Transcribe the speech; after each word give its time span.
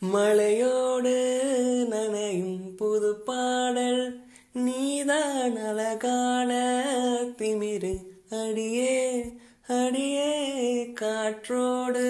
மழையோடு 0.00 1.16
நனையும் 1.90 2.76
புது 2.76 3.16
பாடல் 3.16 4.20
நீதான் 4.52 5.56
அழகான 5.56 6.50
திமிரு. 7.38 7.94
அடியே 8.30 9.24
அடியே 9.66 10.92
காற்றோடு 10.92 12.06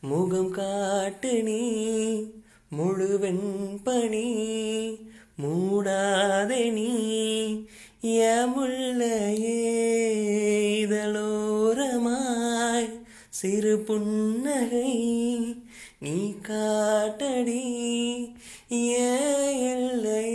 முகம் 0.00 0.50
காட்டு 0.50 1.42
நீ 1.42 1.80
முழுவெண் 2.68 3.80
பணி 3.84 4.28
மூடாதே 5.42 6.72
நீ. 6.72 6.90
யமுள் 8.02 8.79
சிறு 13.40 13.74
புன்னகை 13.78 14.94
நீ 16.02 16.16
காட்டடி 16.48 17.62
ஏ 18.72 19.06
எல்லை 19.70 20.26